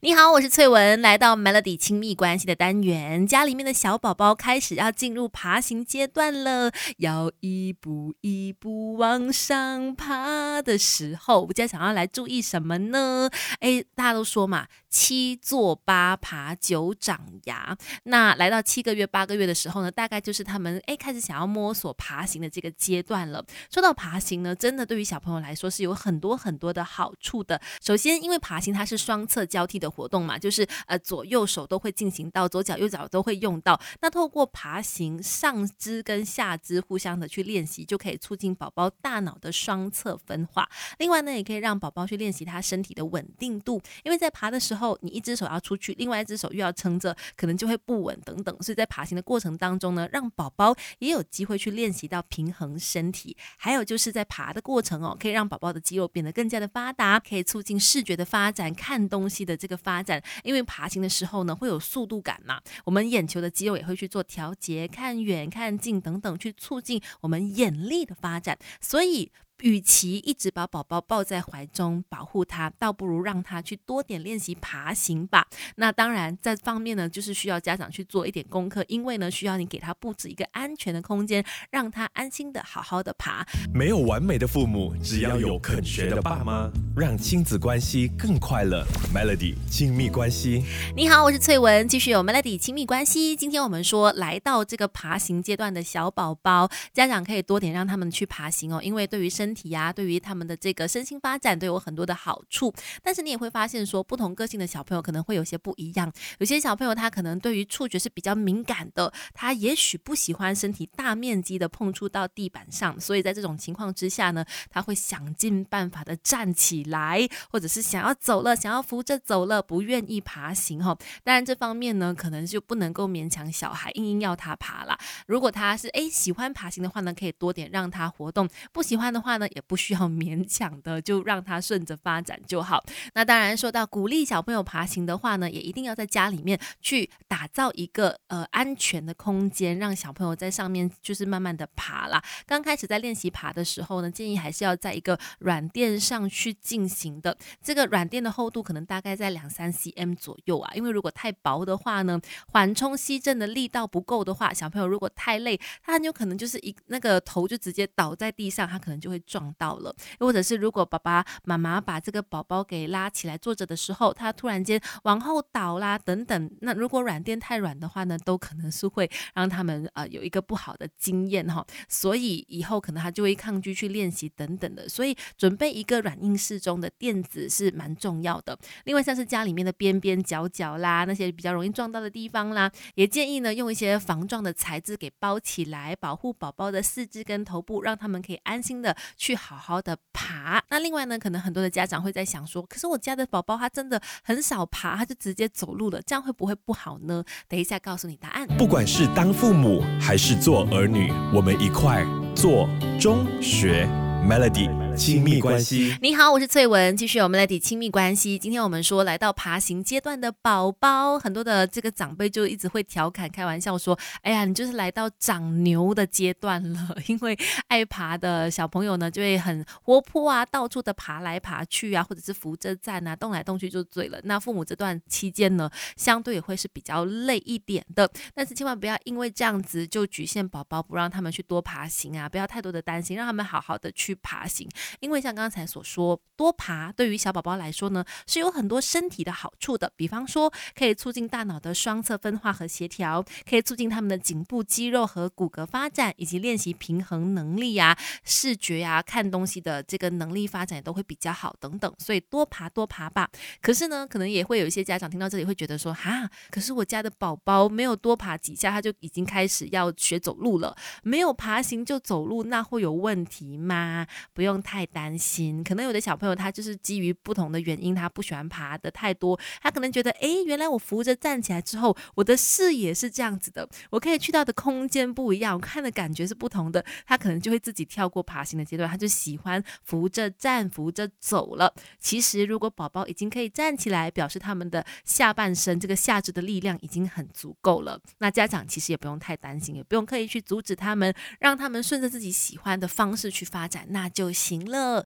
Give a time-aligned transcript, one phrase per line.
[0.00, 3.26] 你好，我是翠文，来到 Melody 亲密关系的单元。
[3.26, 13.28] 家里面的小宝宝开始要进入爬行阶段了，要一步一步往上爬的时候，我家想要来注意什么呢？
[13.58, 17.76] 哎，大家都说嘛，七坐八爬九长牙。
[18.04, 23.44] 那来到七个月、八个月的时候呢，大概就是他们哎开始想要摸索爬行的这个阶段了。
[23.68, 27.60] 说到爬行呢，真的对于小朋友来说是有很多很多的好处的。
[27.84, 29.87] 首先，因为爬行它是双侧交替的。
[29.90, 33.80] 活动嘛，就是呃左右手都会进行到，左脚右脚都会用到。
[34.00, 40.68] 那透过爬行，上肢跟下肢互相的去练习，就可以促进宝宝大脑的双侧分化。
[40.98, 48.54] 另外呢，也可以让宝宝去练习他身体的稳定度，因为在爬的时候，你一只手要出去，另外一只手又要撑着，可能就会不稳等等。
[48.62, 53.36] 所以在爬行的过程当中呢，让宝宝也有机会去练习到平衡身体。
[53.56, 59.77] 还有就是在爬的过程哦，可以让宝宝的肌肉变得更加的发达，可以促进视觉的发展，看东西的这个。
[59.78, 69.32] 发展，因为爬行的时候呢，会有速度感嘛，我们眼球的肌肉也会去做调节，看远、看近等等，去促进我们眼力的发展，所以。
[69.62, 75.46] 与其一直把宝宝抱在怀中保护他，倒不如让他去多点练习爬行吧。
[75.76, 83.46] 那当然，在方面呢，就是需要家长去做一点功课，因为呢，需要你给他布置一个安全的空间，让他安心的好好的爬。
[83.72, 88.84] 没有完美的父母，只要有肯学的爸妈，让亲子关系更快乐。
[89.14, 90.64] Melody 亲密关系，
[90.94, 93.34] 你好，我是翠文，继续有 Melody 亲密关系。
[93.34, 102.70] 今天我们说，来到这个爬行阶段的小宝宝，家长可以多点让他们去爬行哦，因为对于身身体呀，对于他们的这个身心发展都有很多的好处。
[103.02, 106.12] 但是你也会发现，说不同个性的小朋友可能会有些不一样。
[106.38, 120.94] 有些小朋友他可能对于触觉是比较敏感的，他也许不喜欢身体大面积的碰触到地板上，所以在这种情况之下呢，他会想尽办法的站起来，或者是想要走了，想要扶着走了，不愿意爬行哈。
[121.24, 124.98] 当然这方面呢，可能就不能够勉强小孩硬硬要他爬了。
[125.26, 132.84] 如果他是诶喜欢爬行的话呢，可以多点让他活动；不喜欢的话，那也不需要勉强的，就让他顺着发展就好。
[133.14, 142.22] 那当然，说到鼓励小朋友爬行的话呢，也一定要在家里面去打造一个呃安全的空间，让小朋友在上面就是慢慢的爬啦。
[142.46, 147.36] 刚开始在练习爬的时候呢，建议还是要在一个软垫上去进行的。
[147.62, 159.18] 这个软垫的厚度可能大概在两三 cm 左右啊，因为如果太薄的话呢，缓冲吸震的力道不够的话，小朋友如果太累，他很有可能就是一那个头就直接倒在地上，他可能就会。
[159.28, 178.58] 撞到了，或者是如果爸爸妈妈把这个宝宝给拉起来坐着的时候，他突然间往后倒啦，等等，那如果软垫太软的话呢，都可能是会让他们呃有一个不好的经验哈，所以以后可能他就会抗拒去练习等等的，所以准备一个软硬适中的垫子是蛮重要的。
[178.84, 188.96] 另外像是家里面的边边角角啦，那些比较容易撞到的地方啦，也建议呢用一些防撞的材质给包起来，保护宝宝的四肢跟头部，让他们可以安心的。
[189.18, 190.62] 去好好的爬。
[190.70, 197.22] 那另外呢，可能很多的家长会在想说，可是我家的宝宝他真的很少爬，他就直接走路了，这样会不会不好呢？
[197.48, 198.46] 等一下告诉你答案。
[198.56, 202.68] 不管是当父母还是做儿女，我们一块做
[202.98, 203.86] 中学
[204.26, 204.87] Melody。
[204.98, 208.36] 亲密关系，你好，我是翠文，继续我们来底亲密关系。
[208.36, 217.38] 今天我们说来到爬行阶段的宝宝，很多的这个长辈就一直会调侃开玩笑说：“哎呀，你就是来到长牛的阶段了。”因为
[217.68, 224.20] 爱爬的小朋友呢，就会很活泼啊，到处的爬来爬去啊，或者是扶着站啊，动来动去就醉了。
[224.24, 228.10] 那父母这段期间呢，相对也会是比较累一点的。
[228.34, 234.68] 但是千万不要因为这样子就局限宝宝，不让他们去多爬行啊，不要太多的担心，让他们好好的去爬行。
[235.00, 239.92] 因为像刚才所说，多爬对于小宝宝来说呢，是有很多身体的好处的。
[239.96, 251.92] 比方说，可以促进大脑的双侧分化和协调，可以促进他们的颈部肌肉和骨骼发展，以及练习平衡能力呀、视觉呀、看东西的这个能力发展都会比较好等等。
[251.98, 253.28] 所以多爬多爬吧。
[253.60, 264.06] 可是呢，可能也会有一些家长听到这里会觉得说，哈，可是我家的宝宝没有多爬几下，他就已经开始要学走路了，没有爬行就走路，那会有问题吗？
[264.32, 264.77] 不用太。
[264.78, 281.74] 太担心，可能有的小朋友他就是基于不同的原因，他不喜欢爬的太多，他可能觉得，哎，原来我扶着站起来之后，我的视野是这样子的，我可以去到的空间不一样，我看的感觉是不同的，他可能就会自己跳过爬行的阶段，他就喜欢扶着站、扶着走了。
[281.98, 294.67] 其实，如果宝宝已经可以站起来，表示他们的下半身这个下肢的力量已经很足够了，那家长其实也不用太担心，也不用刻意去阻止他们，让他们顺着自己喜欢的方式去发展，那就行。
[294.68, 294.96] 乐